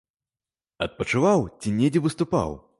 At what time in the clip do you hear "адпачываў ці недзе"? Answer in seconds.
0.85-2.05